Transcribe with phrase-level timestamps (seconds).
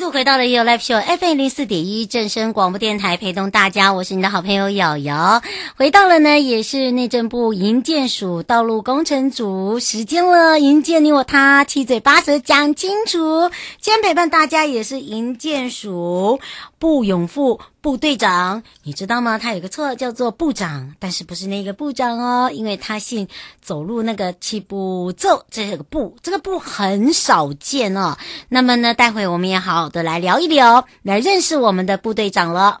[0.00, 5.42] 度回到了 You Live Show FM 零四点一正声广播电台，陪同大家，我是你的好朋友瑶瑶。
[5.76, 13.50] 回到了呢，也是内政部营建署道路工程组时间了，营建你我他，七嘴八舌讲清楚。
[13.78, 16.40] 今天陪伴大家也是营建署。
[16.80, 19.38] 步永富部队长，你知道吗？
[19.38, 23.28] 他有个绰号叫做部长，但是不是那个部长哦，因为他姓
[23.60, 28.16] 走路那个七步奏，这个步，这个步很少见哦。
[28.48, 32.80] 那么呢，待会我们也好好的来聊一聊，来认识我们的部队长了。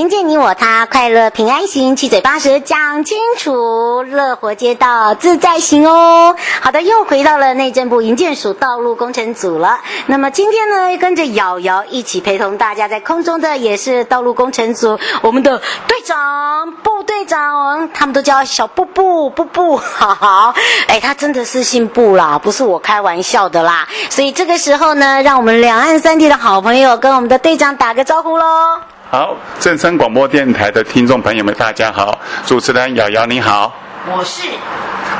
[0.00, 6.34] 迎接你我他，快乐平安行，七嘴八舌讲清楚，乐活街道自在行哦。
[6.62, 9.78] 好的，又回到了内政部营建署道路工程组了。
[10.06, 20.54] 那么今天呢，跟着瑶瑶一起陪同大家在空中的也是道路工程组我们的队长部队长，他们都叫小布布布布，好好。
[20.88, 23.86] 哎，他真的是姓布啦，不是我开玩笑的啦。
[24.08, 28.80] 所以这个时候呢，让我们两岸三地的好朋友跟我们的队长打个招呼喽。
[29.12, 32.16] 好，正声广播电台的听众朋友们，大家好！
[32.46, 33.74] 主持人瑶瑶，你好。
[34.06, 34.42] 我是，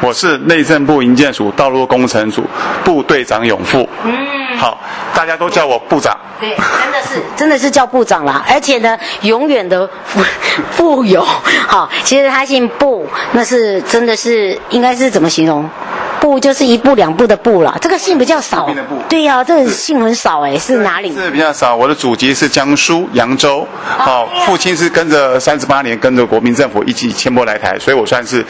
[0.01, 2.45] 我是内政部营建署道路工程组
[2.85, 3.89] 部队长永富。
[4.05, 4.79] 嗯，好，
[5.13, 6.17] 大家都叫我部长。
[6.39, 8.45] 对，真的是，真的是叫部长啦。
[8.49, 10.23] 而且呢，永远的富
[10.71, 11.21] 富有。
[11.67, 15.69] 好，其实他姓布，那是真的是，应该是怎么形容？
[16.31, 18.71] 部就是一步两步的步了，这个姓比较少。
[19.09, 21.13] 对呀、啊，这个姓很少哎，是哪里？
[21.13, 21.75] 是比较少。
[21.75, 28.45] 我的祖籍是江苏扬州，好、哦，父亲是跟着三十八年跟着国民政府一起迁过来台，所以我算是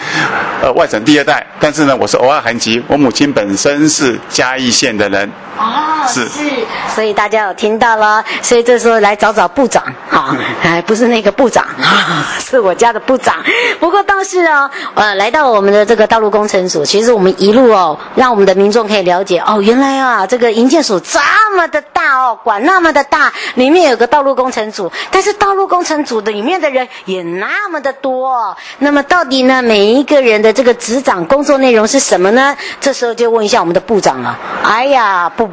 [0.62, 1.46] 呃外省第二代。
[1.58, 5.30] 但是呢，我是偶尔韩籍，我母亲本身是嘉义县的人。
[5.58, 6.50] 哦，是是，
[6.94, 11.64] 所以大家有听到了，所以这时候来找找部长，哈， 哎，不是那个部长，
[12.40, 13.36] 是我家的部长。
[13.78, 21.20] 不过倒是哦，呃，来到我们的这个道路工程组，其实我们一路哦，让我们的民众可以了解哦，原来啊，这个营建署这
[21.56, 28.56] 么的大哦，管那么的大，里面有个道路工程组，但是道路工程组的里面的人也那么的多哦。
[28.78, 32.56] 那么到底呢，每一个人的这个职掌工作内容是什么呢？
[32.80, 34.38] 这时候就问一下我们的部长了。
[34.64, 35.50] 哎呀，不。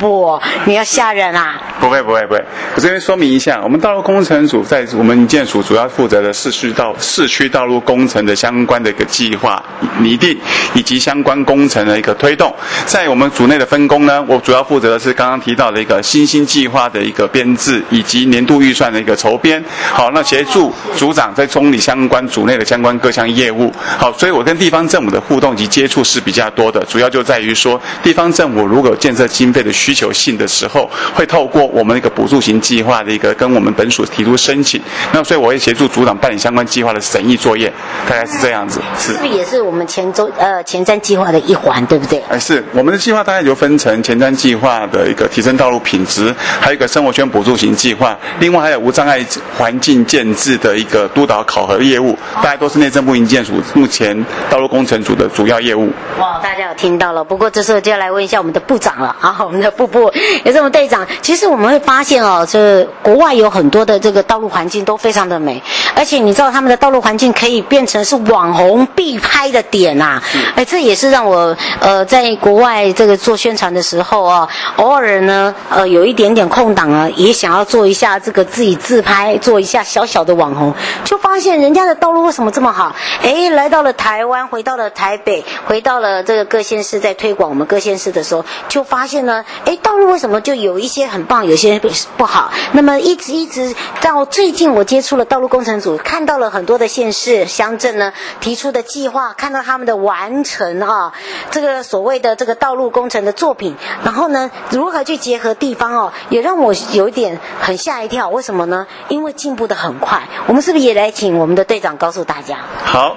[0.66, 1.62] 你要吓人啊！
[1.80, 2.44] 不会，不会，不会。
[2.76, 9.64] 我这边说明一下，我们道路工程组在我们建署主要负责的市区道市区道路工程的相关的一个计划
[10.00, 10.38] 拟定，
[10.74, 12.54] 以及相关工程的一个推动。
[12.86, 19.64] 在我们组内的分工呢，我主要负责的是刚刚提到的一个新兴计划的一个编制，以及年度预算的一个筹编。
[19.92, 23.72] 好，那协助组长在处理相关组内的相关各项业务。
[23.98, 34.82] 好，所以我跟地方政府的互动及接触是比较多的，主要就在于说，地方政府如果建设经费的需求性的时候，会透过我们一个补助型计划的一个跟我们本署提出申请，
[35.14, 37.72] 那所以我会协助组长办理相关计划的审议作业，
[38.10, 38.82] 大概是这样子。
[39.00, 42.22] 是，是不是也是我们前周呃前瞻计划的一环，对不对？
[42.30, 49.26] 哎，是我们的计划大概就分成前瞻计划的一个提升道路品质，还有一个生活圈补助型计划，另外还有无障碍
[49.58, 55.90] 环境建制的一个督导考核业务，大概都是内政部营建署目前道路工程组的主要业务。
[56.20, 57.24] 哇，大家有听到了？
[57.24, 59.88] 不过这时候就要来问一下我们的部长了啊，我们的部。
[59.88, 60.12] 不，
[60.44, 61.06] 也是我们队长。
[61.22, 65.62] 其实我们会发现哦，这国外有很多的这个道路环境都非常的美，
[65.96, 70.22] 而且你知道他们的道路环境可以变成是网红必拍的点呐。
[70.56, 74.48] 哎，这也是让我呃在国外这个做宣传的时候啊，
[74.78, 80.74] 偶尔呢呃有一点点空档啊，也想要做一下这个自己自拍，做一下小小的网红，
[81.04, 82.96] 就发现人家的道路为什么这么好？
[83.24, 89.76] 哎，来到了台湾，回到了台北，回到了这个各县市，在推广我们各县市的时候，就发现呢，哎。
[89.88, 91.80] 道路为什么就有一些很棒，有些
[92.18, 92.52] 不好？
[92.72, 101.12] 那么一直一直到最近，我接触了道路工程组，看到了很多的县市乡镇呢提出的计划，看到他们的完成啊，
[101.52, 108.30] 这个所谓的这个道路工程的作品，然后呢，如何去结合地方哦，也让我有一点很吓一跳。
[108.30, 108.86] 为什么呢？
[109.10, 110.22] 因为进步的很快。
[110.48, 112.58] 我们是不是也来请我们的队长告诉大家？
[112.84, 113.16] 好，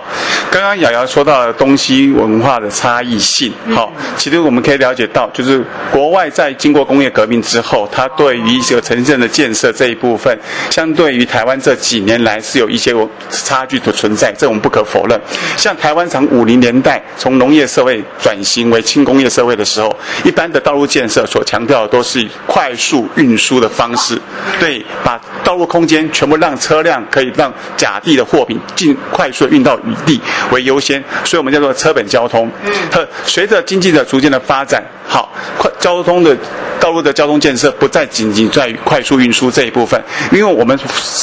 [0.50, 10.36] 刚刚瑶瑶说到了东西文化的差异性，好，其实我们可以了解到，就是国外在经过工业革命之后，它对于一些城镇的建设这一部分，
[10.70, 12.94] 相对于台湾这几年来是有一些
[13.30, 15.20] 差距的存在，这我们不可否认。
[15.56, 19.94] 像台湾从五零年代从农业社会转型为轻工业社会的时候，
[20.24, 24.20] 一般的道路建设所强调的都是以快速运输的方式，
[24.58, 32.50] 对，把道路空间全部让车辆可以让甲地的货品尽快速运到乙地为优先，所以我们叫做车本交通。
[32.64, 36.36] 嗯，随着经济的逐渐的发展，好，快交通的。
[36.80, 40.78] 道路的交通建设不再仅仅在于快速运输这一部分，因为我们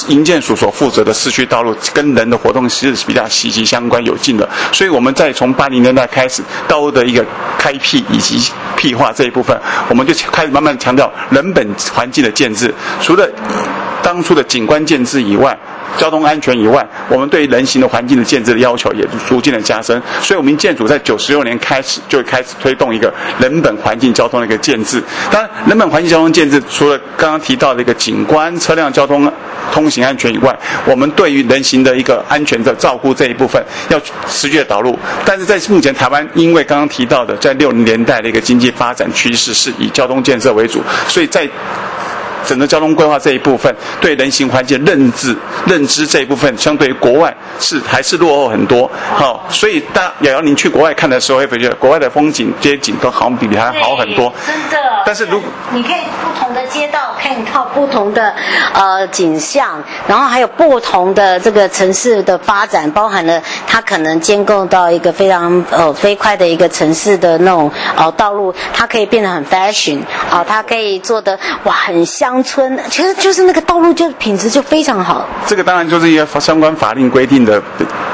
[0.07, 7.25] 营建署所负责的市区道路跟人的活动是比较息息相关有劲的，所以我们在从八零年代开始，道路的一个
[7.57, 9.59] 开辟以及辟化这一部分，
[9.89, 13.27] 我们就开始慢慢强调人本环境的建制，除了
[14.01, 15.57] 当初的景观建制以外。
[15.97, 19.99] 交通安全以外，我们对人行的环境的建制的要求也逐渐的加深。
[20.21, 25.01] 所以，我们建筑在九十六年开始就开始推动一个人本环境交通的一个建制。
[25.31, 29.31] 当然，人本环境交通建制除了刚刚提到的一个景观、车辆交通
[29.71, 30.55] 通行安全以外，
[30.85, 33.99] 我们对于人行的一个安全的照顾这一部分要
[34.29, 34.99] 持续的导入。
[35.25, 41.49] 但是在目前台湾，因为刚刚提到的在六零年代的一个经济发展趋势是以交通建设为主，所以在
[42.47, 45.35] 整个交通规划这一部分，对人行环境认知、
[45.65, 48.89] 认知这一部分，相对于国外是还是落后很多。
[49.15, 54.33] 好，所以大瑶瑶，您去国外看的时候，会觉得国外的风景街景都好像比台湾好很多。
[54.45, 54.77] 真的。
[55.05, 58.33] 但是如果你可以不同的街道看到不同的
[58.73, 69.99] 呃景象，然后还有不同的这个城市的发展，包含了它可能建构到一个非常呃飞快的一个城市的那种呃道路，它可以变得很 fashion
[70.29, 72.36] 啊、呃，它可以做的哇很香。
[72.37, 75.27] 乡村其实就是那个道路，就品质就非常好。
[75.47, 77.59] 这个当然就是一个相关法令规定的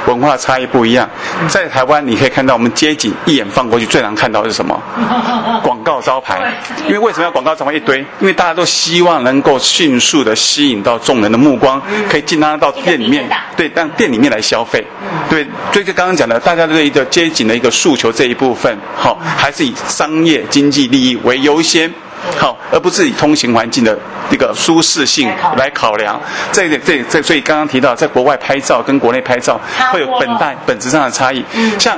[0.08, 1.10] 文化差异不一样。
[1.50, 4.81] 在台湾，你可以看到我们街景一眼放过去，最难看到是什么？
[5.62, 6.54] 广告招牌。
[6.88, 8.00] 因为为什么要广告招牌一堆？
[8.22, 14.86] 因为大家都希望能够迅速的吸引到众人的目光，可以进他到店里面，对，让店里面来消费。
[15.30, 21.94] 对，所以就刚刚讲的，大家对一个街景的一个诉求这一部分，好，还是以商业经济利益为优先。
[22.38, 23.98] 好，而不是以通行环境的
[24.31, 26.20] 一个舒适性来考量。
[26.52, 29.60] 这一点，这这，所以刚刚提到，在国外拍照跟国内拍照
[29.92, 31.44] 会有本代本质上的差异。
[31.78, 31.98] 像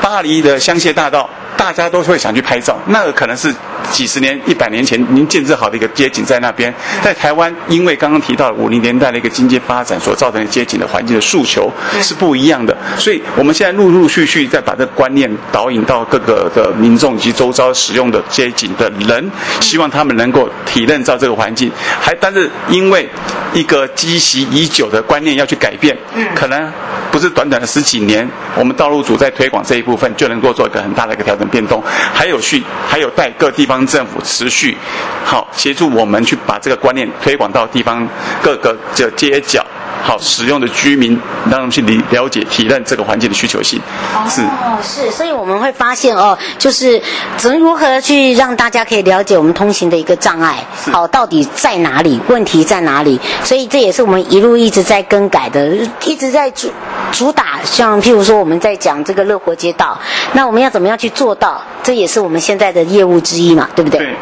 [0.00, 1.28] 巴黎的香榭大道。
[1.58, 3.52] 大家都会想去拍照，那个可能是
[3.90, 6.72] 几十年、一百年前您建设好的一个街景在那边。
[7.02, 11.68] 在台湾，因为刚刚提到五零年代的一个经济发展所造成的街景的环境的诉求
[12.00, 19.28] 是不一样的，所以我们现在陆陆续续在把这个观念导引到各个的民众以及周遭使用的街景的人，
[19.60, 21.72] 希望他们能够体认到这个环境。
[22.00, 23.08] 还但是因为
[23.52, 25.96] 一个积习已久的观念要去改变，
[26.36, 26.72] 可能
[27.18, 31.48] 不是短短的十几年，我们道路组在推广这一部分就能够做一个很大的一个调整。
[31.48, 31.82] 变动，
[32.14, 34.76] 还有续，还有待各地方政府持续
[35.24, 38.06] 好协助我们去把这个观念推广到地方
[38.40, 39.66] 各个的街角。
[40.02, 43.80] 好使用的居民，让他们去理了解、体认这个环境的需求性。
[44.28, 47.00] 是哦，是，所以我们会发现哦，就是
[47.36, 53.20] 怎么如何去让大家可以了解我们通行的一个障碍，好，到底在哪里，问题在哪里？
[53.44, 56.70] 所以这也是我们一路一直在更改的，一直在主
[57.12, 57.58] 主打。
[57.64, 59.98] 像譬如说我们在讲这个乐活街道，
[60.32, 61.60] 那我们要怎么样去做到？
[61.82, 63.98] 这也是我们现在的业务之一嘛，对不对？
[64.00, 64.16] 对。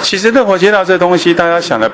[0.00, 1.90] 其实乐活街道这东西，大家想的，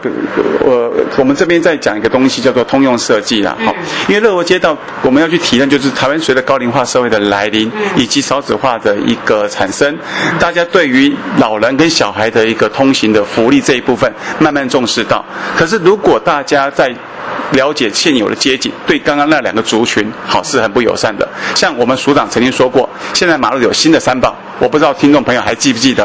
[0.61, 3.57] 我我们这边在讲一个东西叫做通用设计啦。
[3.65, 3.75] 好，
[4.09, 9.97] 因为乐活街道我们要去体验，就是台湾随着高龄化社会的来临，以及少子化的一个产生，
[10.39, 15.25] 大家对于老人跟小孩的一个通行的福利这一部分慢慢重视到。
[15.57, 16.95] 可是如果大家在
[17.53, 21.29] 了解现有的街景，对刚刚那两个族群好是很不友善的。
[21.55, 26.05] 像我们署长曾经说过，现在马路有新的三宝，我不知道听众朋友还记不记得？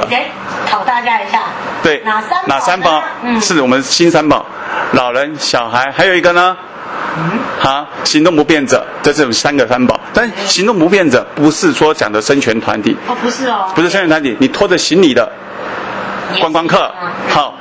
[0.69, 1.43] 考大家一下。
[1.81, 3.01] 对，哪三哪三宝？
[3.23, 4.45] 嗯，是我们新三宝，
[4.91, 6.55] 老人、小孩，还有一个呢？
[7.17, 9.99] 嗯，好，行动不便者，这是三个三宝。
[10.13, 12.95] 但行动不便者不是说讲的生权团体。
[13.07, 13.71] 哦，不是哦。
[13.73, 15.31] 不是生权团体，你拖着行李的
[16.39, 16.91] 观光客，
[17.29, 17.53] 好。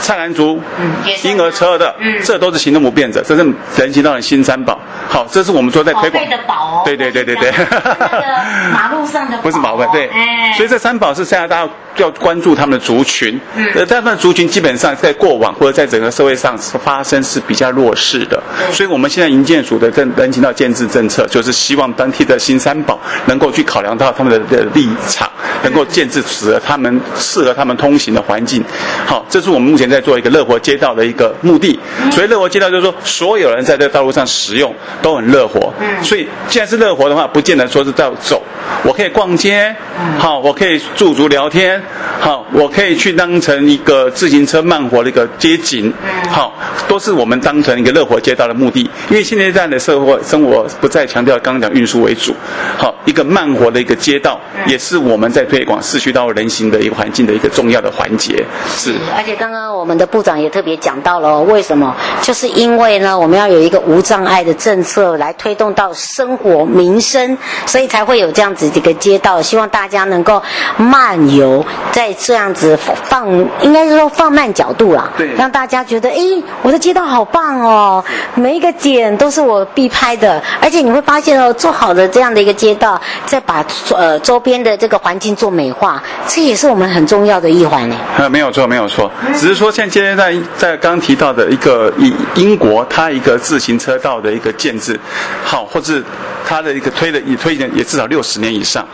[0.00, 0.90] 菜篮族、嗯
[1.22, 3.44] 婴儿车的，嗯这都是行动不便者，这是
[3.76, 4.78] 人行道的新三宝。
[5.06, 6.26] 好，这是我们说在推广。
[6.30, 6.82] 的宝哦。
[6.86, 7.52] 对对对对对。
[7.52, 8.26] 那个
[8.72, 9.36] 马路上的。
[9.44, 10.08] 不是宝贝，对。
[10.08, 10.54] 哎。
[10.56, 11.70] 所以这三宝是现在大家
[12.00, 13.38] 要关注他们的族群。
[13.56, 13.66] 嗯。
[13.74, 18.42] 呃，他们的族群基本上在过往或者在整个社会上发生是比较弱势的。
[18.72, 25.30] 所以我们现在营建署的政人行道建制政策，就是希望当地的新三宝能够去考量到他们的的立场，
[25.62, 28.64] 能够建制使得他们适合他们通行的环境。
[29.06, 31.78] 好，这是我们目前在做一个乐活街道的一个目的。
[32.10, 35.72] 所以乐活街道就是说，所有人在这个道路上使用都很乐活。
[35.80, 36.04] 嗯。
[36.04, 38.42] 所以既然是乐活的话，不见得说是在走，
[38.82, 39.74] 我可以逛街，
[40.18, 41.82] 好，我可以驻足聊天，
[42.20, 45.92] 好，我可以去当成一个自行车慢活的一个街景，
[46.28, 46.52] 好，
[46.86, 48.80] 都是我们当成一个乐活街道的目的。
[49.08, 52.34] 因为现在这样的社会生活不再强调刚刚讲运输为主，
[52.76, 58.44] 好，一个慢活的一个街道，也是我们在推广市区道路人行的一个环境的一个重要的环节。
[58.76, 61.96] 是，而且刚刚我们的部长也特别讲到了，为什么？
[62.22, 69.40] 就是因为呢，我们要有一个无障碍的政策来推动到生活民生，所以才会有这样子的一个街道。
[69.40, 70.42] 希望大家能够
[70.76, 73.28] 漫游，在这样子放，
[73.62, 76.16] 应该是说放慢角度啦，对，让大家觉得，哎，
[76.62, 80.42] 我的街道好棒哦，每一个点都是我必拍的。
[80.60, 83.64] 而且你会发现哦，做好的这样的一个街道，再把
[83.96, 87.96] 呃周边的这个环境做美化，这也是我们很重要的一环呢。
[88.18, 94.98] 呃， 没有错，没有错，只是说像今天在在刚刚提到的一个英英国它一个自行车道的一个建制，
[95.44, 96.02] 好，或是
[96.46, 98.86] 它的一个推的也推也至少六十年以上，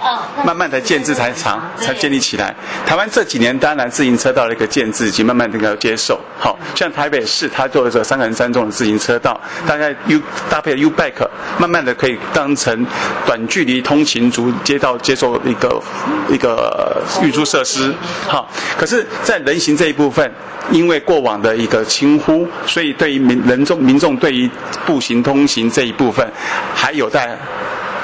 [0.45, 2.55] 慢慢的建制才长才建立起来。
[2.85, 12.87] 台湾这几年当然自行车道的一个建制已经慢慢的要接受，好像台北市它做的这三横三纵的自行车道，大概 U 搭配 U bike，慢慢的可以当成
[13.25, 15.83] 短距离通勤族街道接受一个
[16.31, 17.93] 一个运输设施，
[18.27, 20.33] 好，可是，在人行这一部分，
[20.71, 24.49] 因为过往的一个轻忽，所以对于民人众民众对于
[24.85, 26.27] 步行通行这一部分，
[26.75, 27.37] 还有待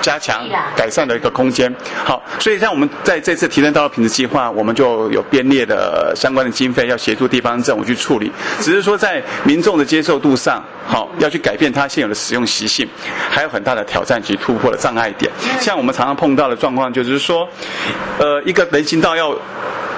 [0.02, 1.74] 加强改善的一个空间。
[2.04, 8.30] 好，所以像我们在这次提升道路品质计划，我们就有编列的相关的经费，要协助地方政府去处理。
[8.60, 12.86] 只是说在民众的接受度上，好，要去改变它现有的使用习性，
[13.30, 15.30] 还有很大的挑战及突破的障碍点。
[15.60, 17.48] 像我们常常碰到的状况，就是说，
[18.18, 19.34] 呃，一个人行道要。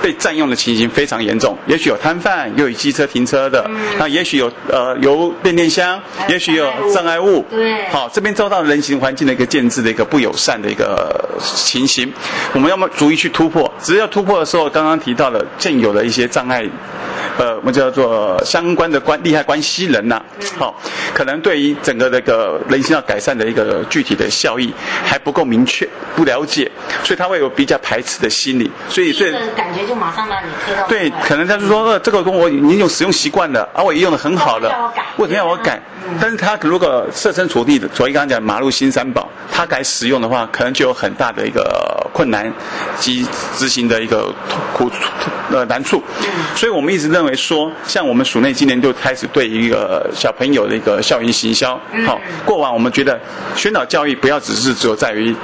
[0.05, 3.67] 被占用的情形非常严重，也许有摊贩，又有机车停车的，
[3.99, 12.13] 那、嗯、也许有呃有变电箱，也许有障碍物，对，好，这边遭到人行环境的一个建制的一个不友善的一个情形，
[12.53, 16.69] 我们要么逐一去突破，只是要突破的时候，刚刚提到了现有的一些障碍。
[17.37, 20.25] 呃，我们叫做相关的关利害关系人呐、啊，
[20.59, 20.75] 好、哦，
[21.13, 24.73] 可能对于整个这个人行道改善的一个具体的效益
[25.05, 26.71] 还不够明确，不了解，
[27.03, 35.81] 所以他会有比较排斥的心理，所以这个感觉就马上把你推到对，可能他就说，呃，这个跟我已经用使用习惯了，而、啊、我也用的很好了，为什么要我改？
[36.21, 42.53] 但是他如果设身处地的，所以刚刚讲马路新三宝，他改使用的话，可能就有很大的一个困难
[43.01, 43.27] 及
[43.57, 44.33] 执行的一个
[44.75, 44.91] 苦
[45.51, 46.03] 呃难处，
[46.55, 53.19] 所以我们一直认为说，像我们署内今年就开始对一个小朋友的一个校园行销，好，过往我们觉得
[53.57, 55.35] 宣导教育不要只是只有在于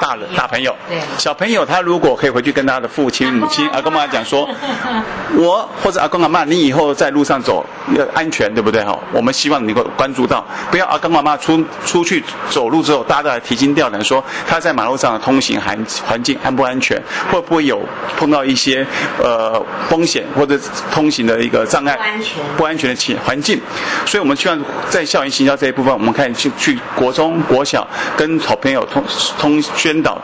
[0.00, 0.74] 大人大朋友，
[1.16, 4.08] 小朋友他如果可以回去跟他的父亲母亲阿公阿妈。
[4.08, 4.48] 讲说，
[5.36, 7.64] 我或者阿公阿妈，你以后在路上走
[7.94, 8.82] 要安全，对不对？
[8.82, 8.98] 哈？
[9.12, 16.98] 我们希望你能够关注到，不要阿公阿妈出出去走路之后，大家提心吊胆说他在马路上的通行环环境安不安全，
[17.30, 17.80] 会不会有
[18.16, 18.86] 碰到一些
[19.22, 20.58] 呃风险或者
[20.90, 23.60] 通行的一个障碍，不安全不安全的情环境，
[24.06, 24.58] 所以我们希望
[24.88, 29.04] 在校园行销这一部分，我们可以去去国中国小跟好朋友通
[29.38, 30.20] 通宣导。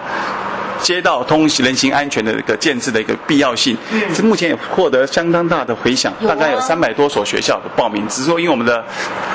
[0.84, 3.74] 街道通行人行安全的一个建制的一个必要性，
[4.14, 8.06] 这、嗯、目前也获得相当大的回响，大概有三百多所学校的报名。
[8.06, 8.84] 只是说，因为我们的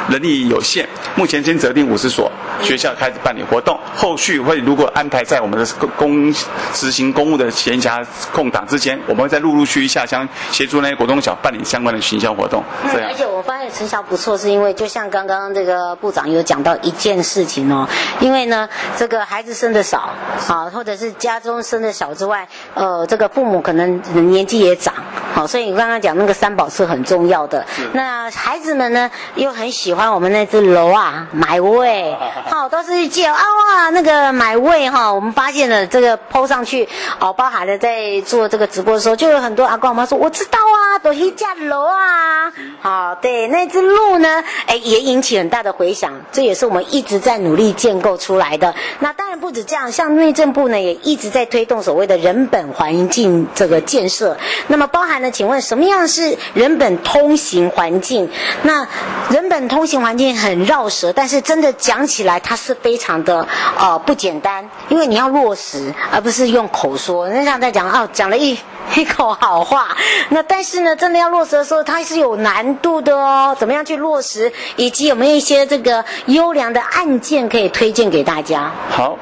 [0.09, 5.65] 人力有限，目前先择定五十所学校开始办理活动，后续会如果安排在我们的
[5.97, 6.31] 公
[6.71, 12.63] 执行公务的闲暇空档之间，我们会再陆陆续续下乡协助那些国中小办理相关的行销活动。
[12.93, 13.09] 这样。
[13.09, 17.89] 而且我发现成效不错，是因为就像刚刚这个部长有讲到一件事情哦，
[18.19, 21.38] 因为呢，这个孩子生的少，好，或者是家。
[21.39, 24.93] 中生的小之外，呃，这个父母可能年纪也长，
[25.33, 27.65] 好，所以你刚刚讲那个三宝是很重要的。
[27.93, 32.15] 那孩子们呢，又很喜欢我们那只楼啊，买位，
[32.49, 35.13] 好，都是叫啊哇，那个买位哈。
[35.13, 36.87] 我们发现了这个 PO 上去，
[37.19, 48.73] 哦，包含了在做这个直播的时候，就有很多阿公阿妈说，我知道啊，都一架楼啊，好，对，那只鹿呢，哎，也引起很大的回响，这也是我们一直在努力建构出来的。
[48.99, 54.37] 那当然不止这样，像内政部呢，也一直在推动所谓的人本环境这个建设。
[54.67, 58.29] 那么包含了，请问什么样是人本通行环境？
[58.63, 58.87] 那
[59.29, 63.47] 人本通行环境很绕舌，但是真的讲起来，它是非常的
[63.77, 67.27] 呃不简单，因为你要落实，而不是用口说。
[67.27, 68.57] 人家在讲哦，讲了一
[68.95, 69.95] 一口好话，
[70.29, 73.55] 那但是呢，真的要落实的时候，它是有难度的哦。
[73.59, 78.71] 怎么样去落实，以及有没有一些这个优良的案件可以推荐给大家？
[78.89, 79.17] 好，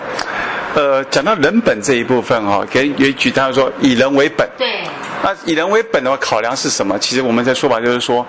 [0.73, 4.47] 呃，讲到人本这一部分哈、哦，可以有一句他说以人为本。
[4.57, 4.81] 对。
[5.23, 6.97] 那以人为本的话，考量是什么？
[6.99, 8.25] 其实我们在说法就是说，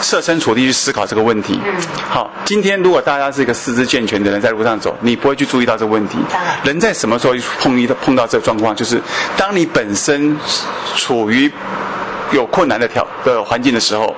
[0.00, 1.58] 设身处地去思考这个问题。
[1.64, 1.74] 嗯。
[2.08, 6.18] 好，今天如果大家是一个四肢健全的人在路上走，你不会去注意到这个问题。
[6.62, 8.76] 人在什么时候碰遇到碰到这个状况？
[8.76, 9.00] 就是
[9.36, 10.36] 当你本身
[10.96, 11.50] 处于
[12.32, 14.14] 有困难的条的环境的时候，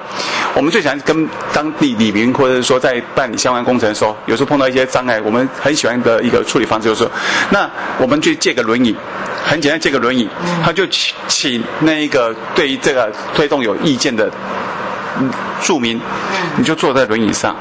[0.55, 7.09] 我们最喜欢跟当地李民或者说在办理相关工程的时候，有时候碰到一些障碍，我们很喜欢的一个处理方式就是，
[7.50, 8.95] 那我们去借个轮椅。
[9.43, 10.29] 很简单，借个轮椅，
[10.62, 14.31] 他就请请那一个对于这个推动有意见的。
[15.61, 16.00] 住民，
[16.57, 17.55] 你就坐在轮椅上，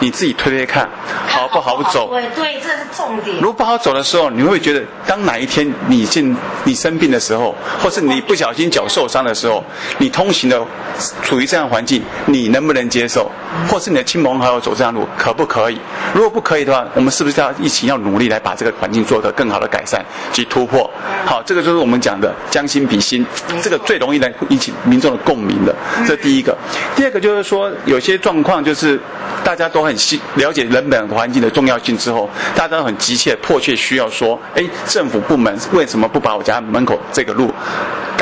[0.00, 0.88] 你自己推推看，
[1.28, 2.08] 好不好走？
[2.10, 3.36] 对对，这是重点。
[3.36, 9.62] 如果不好走的时候，你会觉得，当哪一天你进你生病的时候，或是你不小心脚受伤的时候，
[9.98, 10.60] 你通行的
[11.22, 13.30] 处于这样的环境，你能不能接受？
[13.68, 15.78] 或是你的亲朋好友走这样路，可不可以？
[16.14, 20.88] 如果不可以的话，我们是不是要一起要努力来把这个环境做得更好的改善及突破？
[21.24, 23.26] 好，这个就是我们讲的将心比心，
[23.62, 25.74] 这个最容易来引起民众的共鸣的。
[26.06, 26.56] 这第一个。
[26.94, 28.98] 第二个就是说，有些状况就是
[29.44, 29.94] 大家都很
[30.34, 37.52] 了解人本环境的重要性之后，大家都很急切、迫切需要说：哎，政府部门为什么不把我家门口这个路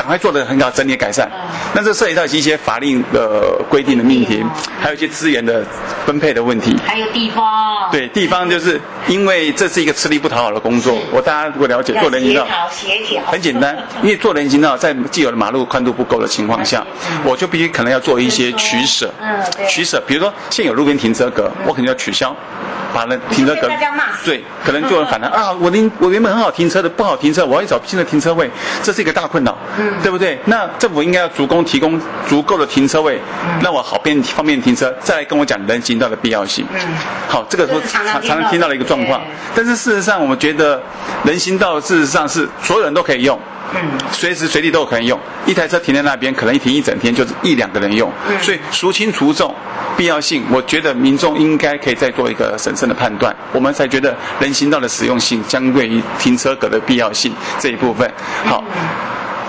[0.05, 1.27] 赶快做的很好、整体改善？
[1.73, 4.45] 那这涉及到一些法令的规定的命题，
[4.79, 5.65] 还有一些资源的
[6.05, 7.89] 分配的问题，还有地方。
[7.91, 10.97] 对，地方就是因为这是一个吃力不讨好的工作。
[11.11, 16.85] 我大家如果了解做人行道，协调很简单，因为做人行道在既有的马路宽度不够的情况下，
[17.23, 18.51] 我就必须可能要做一些。
[18.55, 20.01] 取舍，嗯，取舍。
[20.07, 22.35] 比如说，现有路边停车格，我肯定要取消，
[22.93, 23.69] 把那停车格，
[24.23, 25.51] 对，可能就有人反弹 啊！
[25.51, 28.49] 我原我原本很好停车的，不好停车，我要去找新的停车位，
[28.81, 30.39] 这是一个大困扰，嗯，对不对？
[30.45, 33.19] 那政府应该要足够提供足够的停车位，
[33.61, 36.65] 让我好便方便停车，再来跟我讲人行道的必要性。
[36.73, 36.79] 嗯，
[37.27, 39.21] 好，这个是常常常听到的一个状况。
[39.55, 40.81] 但是事实上，我们觉得
[41.23, 43.37] 人行道事实上是所有人都可以用。
[43.73, 48.09] 嗯，随时随地都有可以用，一台车停在那边，可能一停一整天，就是一两个人用。
[48.29, 49.53] 嗯，所以孰轻孰重，
[49.97, 58.09] 必要性，我觉得民众应该可以再做一个审慎的判断，我们才觉得人行道的实用性，相对于停车格的必要性这一部分，
[58.45, 58.63] 好。
[58.75, 58.81] 嗯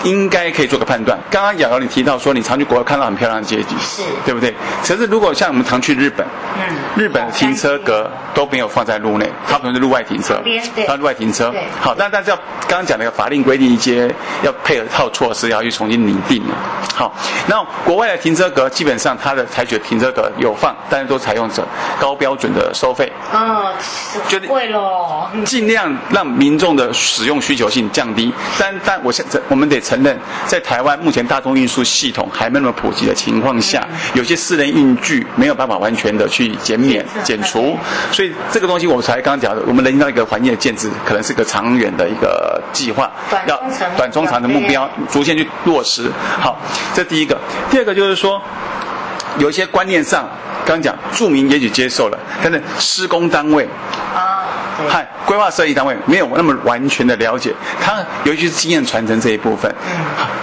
[0.05, 1.19] 应该可以做个判断。
[1.31, 4.55] 刚刚瑶瑶你提到说，你常去国外看到很漂亮的街景，是，对不对？
[4.85, 10.41] 可是如果像我们常去日本，嗯，日本的停车格都没有放在路内，它可能是路外停车，
[10.87, 11.53] 它路外停车。
[11.81, 12.37] 好，但但是要
[12.69, 16.43] 刚刚讲那个法令规定一些要配合套措施，要去重新拟定。
[16.95, 17.13] 好，
[17.47, 21.67] 那国外的停车格基本上它的采取的停车格有放，但是都采用着
[22.01, 23.11] 高标准的收费。
[23.33, 23.73] 哦，
[24.29, 25.29] 就贵喽。
[25.45, 37.79] 尽量让民众的使用需求性降低，但但我现在我们得承认，在台湾目前大众运输系统还没那么普及的情况下，有些私人运具没有办法完全的去减免减除，
[38.11, 43.09] 所以这个东西我们才刚刚讲的，我们人行道一个环境的建制，可能是个长远的一个计划，
[43.47, 43.57] 要
[43.97, 46.11] 短中长的目标，逐渐去落实。
[46.41, 46.59] 好，
[46.93, 47.39] 这第一个，
[47.71, 48.43] 第二个就是说，
[49.39, 50.29] 有一些观念上，
[50.65, 53.69] 刚刚讲住民也许接受了，但是施工单位。
[54.89, 59.73] 嗨，规划设计单位没有那么完全的了解，他尤其是经验传承这一部分，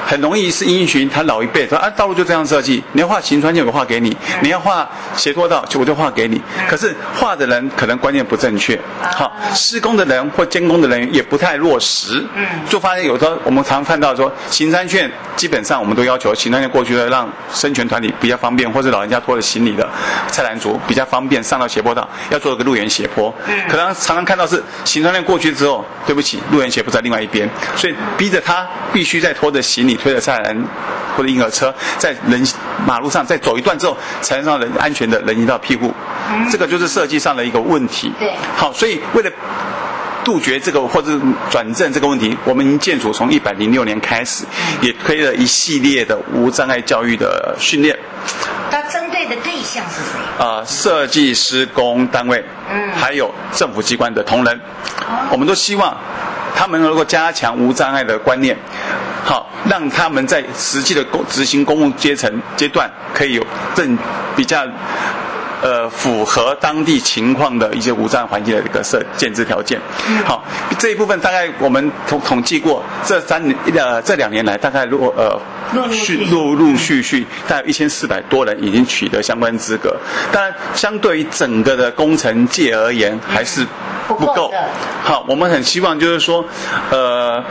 [0.08, 6.42] 很容易是因循他老一辈说啊，道路就这样设计，你要画行穿线，我画给你；你要画斜坡道，就我就画给你。
[6.68, 8.80] 可是画的人可能观念不正确，
[9.16, 12.46] 好，施工的人或监工的人员也不太落实，嗯。
[12.68, 19.88] 就发现有时候我们常常看到说，行山线基本上我们都要求行山线过去的让生权团体比较方便，或者老人家拖着行李的
[20.28, 23.32] 菜篮族比较方便上到斜坡道，要做一个路沿斜坡，
[23.70, 24.23] 可能常常。
[24.24, 30.56] 看到是行船线过去之后，对不起，路沿斜不在另外一边，所以逼着他必须再拖着行李、推着菜篮
[31.16, 32.46] 或者婴儿车，在人
[32.86, 35.94] 马路上再走一段之后，才能让人安全的人移到庇护。
[36.52, 38.12] 这个就是设计上的一个问题。
[38.20, 39.32] 对，好，所以为了
[40.24, 41.12] 杜绝这个或者
[41.50, 44.46] 转正这个问题，我们建筑从一百零六年开始，
[44.82, 47.98] 也推了一系列的无障碍教育的训练。
[49.64, 50.20] 是谁？
[50.38, 54.60] 呃，设计施工单位，嗯，还有政府机关的同仁，
[55.32, 55.96] 我们都希望
[56.56, 58.58] 他们能够加强无障碍的观念。
[59.26, 63.98] 好，让他们在实际的公执行公共阶层阶段，可以有更
[64.36, 64.66] 比较。
[65.64, 69.80] 呃，符合当地情况的一些无障碍环境的一个设建制条件。
[70.26, 70.44] 好，
[70.78, 75.40] 这一部分大概我们统统计过，这三年呃这两年来，大概陆呃
[75.74, 79.96] 陆续陆陆续续，大概一千四百多人已经取得相关资格。
[80.34, 83.66] 当然，相对于整个的工程界而言，还是
[84.08, 84.52] 不够。
[85.02, 86.44] 好，我们很希望就是说，
[86.92, 87.42] 呃。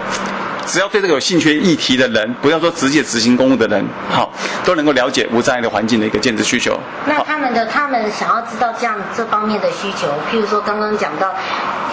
[0.66, 4.30] 只要对这个有兴趣议题的人，不要说直接执行公务的人，好，
[4.64, 6.78] 都能够了解无障碍的环境的一个建设需求。
[7.06, 11.34] 那他们的他们想要知道这样这方面的需求，譬如说刚刚讲到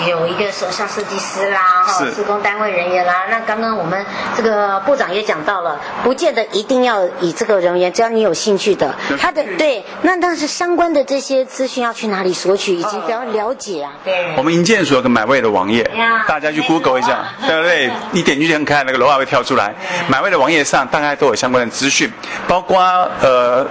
[0.08, 3.26] 有一个首相设计师啦，哈，施工单位人员啦。
[3.32, 4.06] 那刚刚我们
[4.38, 13.94] 这个部长也讲到了，不见得一定要以这个人员，只要你有兴趣的，他的对，那但是相关的这些资讯要去哪里索取，以及比较了解啊？
[14.04, 14.36] 对。
[14.38, 15.90] 我们营建所有个买位的网页，
[16.28, 17.90] 大家去 Google 一下，对不对？
[18.12, 18.60] 你点进去。
[18.66, 19.74] 看那个楼号会跳出来，
[20.10, 22.12] 买位的网页上大概都有相关的资讯，
[22.46, 22.78] 包括
[23.22, 23.66] 呃，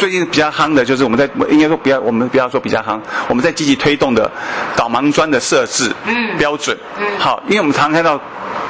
[0.00, 4.30] 最近比较夯的就是我们在应该说不要我们不要说比较夯，我们在积极推动的
[4.74, 5.92] 导盲砖的设置
[6.38, 6.74] 标准。
[6.98, 8.18] 嗯，好，因为我们常常看到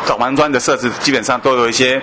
[0.08, 2.02] 导盲砖的设置基本上都有一些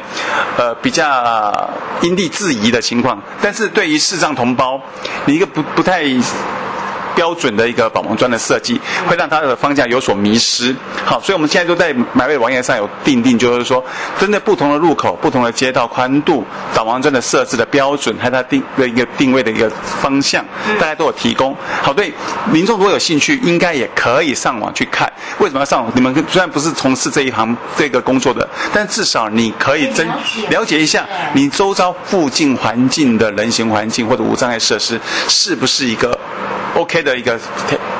[0.57, 4.81] 呃比较因地制宜的情况，但是对于视障同胞，
[5.25, 6.05] 你一个不不太。
[7.17, 10.73] 标准的一个导盲砖的设计，会让它的方向有所迷失。
[11.03, 13.83] 好，所以我们现在就在买位网页上有定定，就是说，
[14.19, 19.67] 针对不同的路口、不同的街道宽度，导盲砖的设置的标准，还有它定的一个定位的一个
[19.99, 20.45] 方向，
[20.79, 21.57] 大家都有提供。
[21.81, 22.13] 好，对
[22.51, 25.11] 民众如果有兴趣，应该也可以上网去看。
[25.39, 25.91] 为什么要上网？
[25.95, 30.07] 你们虽然不是从事这一行这个工作的，但至少你可以真
[30.49, 31.03] 了解一下，
[31.33, 36.15] 你周遭附近环境的人行环境或者无障碍设施是不是一个。
[36.77, 37.37] OK 的一个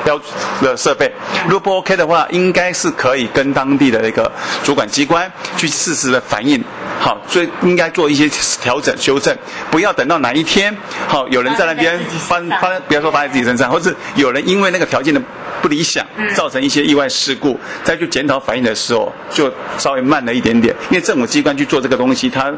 [0.04, 0.18] 标
[0.62, 1.12] 的设备，
[1.44, 4.30] 如果不 OK 的话，应该是可以跟当地的一个
[4.62, 6.62] 主管机关去适时的反映，
[7.00, 8.28] 好，所以应该做一些
[8.62, 9.36] 调整修正，
[9.68, 10.74] 不要等到哪一天，
[11.08, 15.20] 好，有人在那边发发，不要说发在自己身上，或是有人因为那个条件的
[15.60, 22.54] 不理想，造成一些意外事故，再去检讨反应的时候，就稍微慢了一点点，因为政府机关去做这个东西，他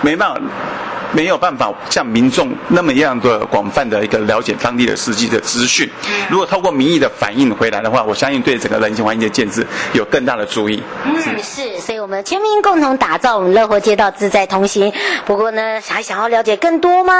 [0.00, 0.40] 没办法。
[1.12, 5.88] 没有办法像民众那么样的广泛的一个了解当地的实际的资讯。
[6.28, 10.82] 如果透过民意的反应回来的话，我相信对整个人行环境的建设有更大的注意。
[11.04, 14.92] 嗯，是，所以我们全民共同打造我们乐活街道自在同行。
[15.24, 17.14] 不过呢，还想要了解更多吗？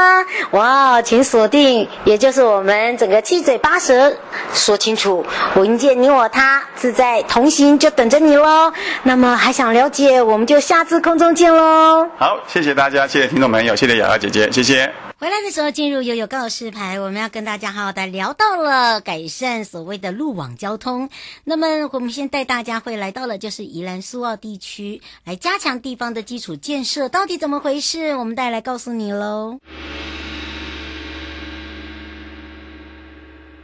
[0.51, 4.13] 哇，请锁定，也就是我们整个七嘴八舌
[4.53, 5.25] 说清楚，
[5.55, 8.73] 我营建你我他自在同行就等着你喽。
[9.03, 12.07] 那么还想了解，我们就下次空中见喽。
[12.19, 13.78] 好，谢谢大家，谢谢听众朋友。
[13.79, 14.93] 谢谢雅雅姐姐，谢谢。
[15.21, 21.09] 回来的时候进入悠悠告示牌，我们要跟大家好好的聊到了改善所谓的路网交通。
[21.45, 28.17] 那么我们先带大家会来到了就是宜兰苏澳地区，来加强地方的基础建设，到底怎么回事？
[28.17, 29.61] 我们带来告诉你喽。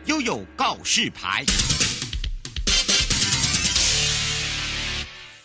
[0.05, 1.45] 悠悠告示牌。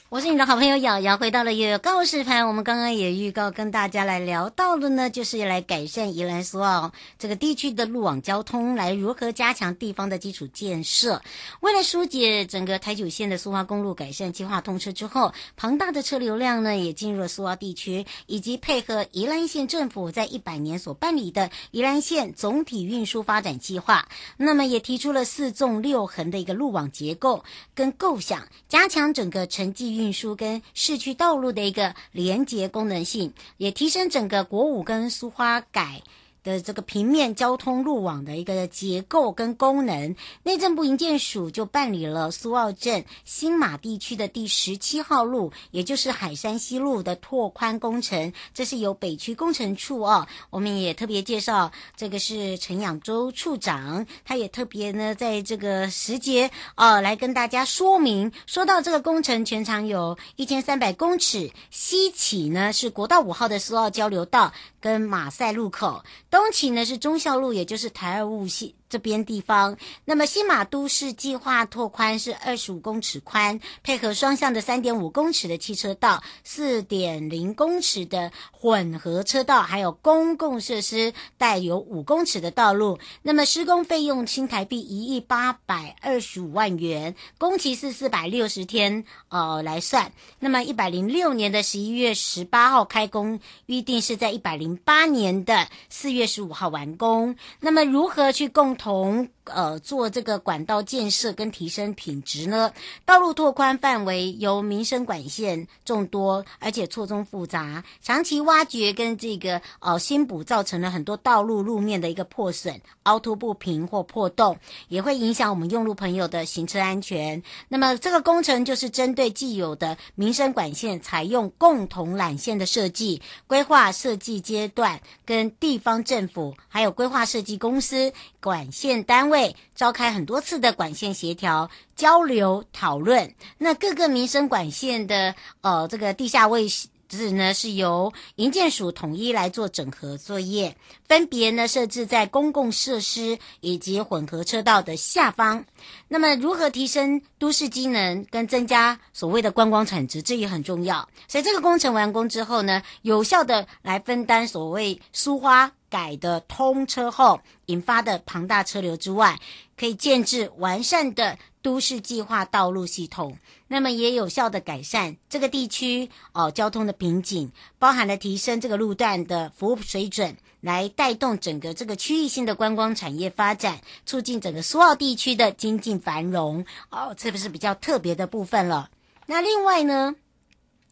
[0.09, 2.43] 我是你的好朋友瑶瑶，回到了悠悠告示牌。
[2.43, 11.21] 我们刚刚也预告跟大家来聊到了呢，就是来改善宜兰苏澳这个地区的路网交通，来如何加强地方的基础建设。
[11.59, 27.43] 为了疏解整个台九线的苏花公路改善计划通车之后，庞大的车流量呢也进入了苏澳地区，以及配合宜兰县政府在一百年所办理的宜兰县总体运输发展计划，那么也提出了四纵六横的一个路网结构
[27.75, 36.01] 跟构想，加强整个城际运输跟市区道路的一个连接功能性，也提升整个国五跟苏花改
[36.43, 48.32] 的这个平面交通路网的一个结构跟功能，内政部营建署就办理了苏澳镇新马地区的第十七号路，也就是海山西路的拓宽工程。
[48.54, 66.04] 这是由北区工程处哦，我们也特别介绍，这个是陈养洲处长，他也特别呢在这个时节哦来跟大家说明，说到这个工程全长有一千三百公尺，西起呢是国道五号的苏澳交流道跟马赛路口。
[66.29, 68.73] 东起呢是忠孝路，也就是台儿五线。
[68.89, 82.97] 这边地方，那么新马都市计划拓宽是二十五公尺宽，配合双向的三点五公尺的汽车道，四点零公尺的混合车道，还有公共设施带有五公尺的道路。
[83.21, 90.12] 那么施工费用新台币一亿八百二十五万元，工期是四百六十天，呃来算。
[90.39, 97.36] 那么一百零六年的十一月十八号开工，预定是在一百零八年的四月十五号完工。
[97.60, 102.71] 那么如何去共同呃做这个管道建设跟提升品质呢？
[103.05, 114.57] 道路拓宽范围由民生管线众多，而且错综复杂，长期挖掘跟这个呃新补造成了很多道路路面的一个破损、凹凸不平或破洞，
[114.88, 117.41] 也会影响我们用路朋友的行车安全。
[117.67, 129.38] 那么这个工程就是针对既有的民生管线，采用共同缆线的设计、规划设计阶段，跟地方政府还有规划设计公司、管线单位
[129.75, 133.34] 召开很多次的管线协调、交流讨论。
[133.58, 136.67] 那各个民生管线的呃这个地下位
[137.08, 145.65] 置呢，是由营建署统一来做整合作业，分别呢设置在公共设施以及混合车道的下方。
[146.08, 151.10] 那么，如何提升都市机能跟增加所谓的观光产值，这也很重要。
[151.28, 159.39] 所以，这个工程完工之后呢，有效的来分担所谓苏花改的通车后引发的庞大车流之外，
[159.78, 163.38] 可以建置完善的都市计划道路系统。
[163.67, 178.89] 那么也有效的改善这个地区哦交通的瓶颈，包含了提升这个路段的服务水准，来带动整个这个区域性的观光产业发展，促进整个苏澳地区的经济繁荣哦，这不是比较特别的部分了。
[179.28, 180.15] 那另外呢，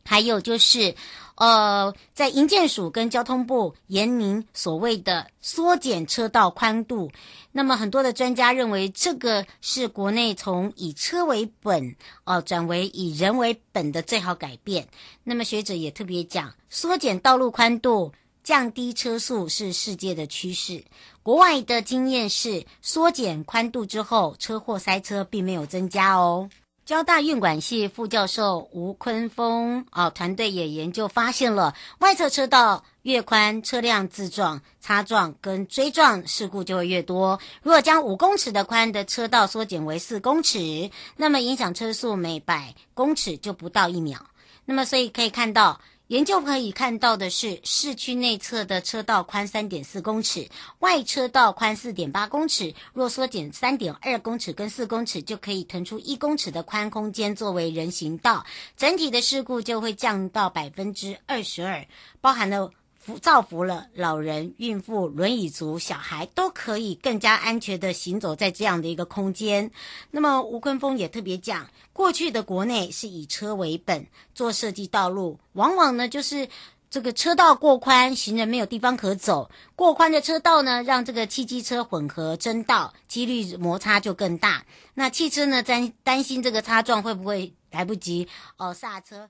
[0.08, 0.96] 还有就是。
[1.40, 7.12] 呃，在营建署跟交通部严明所谓的缩减车道宽度，
[7.52, 14.88] 那么很多的专家认为这个是国内从以车为本，呃，转为以人为本的最好改变。
[15.24, 18.12] 那么学者也特别讲，缩减道路宽度、
[18.44, 20.84] 降低车速是世界的趋势。
[21.22, 26.50] 国外的经验是，缩减宽度之后，车祸塞车并没有增加哦。
[26.88, 37.38] 交大运管系副教授吴坤峰啊，团队也研究发现了，外侧车道越宽，车辆自撞、擦撞跟追撞事故就会越多。
[37.62, 44.26] 如果将五公尺的宽的车道缩减为四公尺，那么影响车速每百公尺就不到一秒。
[44.64, 45.82] 那么所以可以看到。
[46.08, 50.48] 研究可以看到的是，市区内侧的车道宽三点四公尺，
[50.80, 52.74] 外车道宽四点八公尺。
[52.94, 58.46] 若缩减三点二公尺跟四公尺，就可以腾出一公尺的宽空间作为人行道，
[58.78, 61.86] 整体的事故就会降到百分之二十二，
[62.22, 62.72] 包含了。
[63.20, 69.70] 造福了老人、孕妇、轮椅族、小孩都可以更加安全的行走在这样的一个空间。
[70.12, 76.48] 那么吴坤峰也特别讲，过去的国内是以车为本做设计道路，往往呢就是
[76.90, 79.50] 这个车道过宽，行人没有地方可走。
[79.76, 84.66] 过宽的车道呢，让这个汽机车混合争道，几率摩擦就更大。
[84.94, 89.30] 那汽车呢担担心这个擦撞会不会来不及哦刹车。